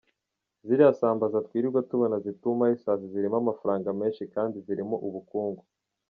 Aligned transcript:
Ziriya 0.65 0.91
sambaza 0.99 1.45
twirirwa 1.47 1.79
tubona 1.89 2.15
zitumaho 2.25 2.73
isazi 2.77 3.05
zirimo 3.13 3.35
amafarnga 3.41 3.89
menshi 3.99 4.23
kandi 4.33 4.55
zirimo 4.65 4.95
ubukungu. 5.07 5.63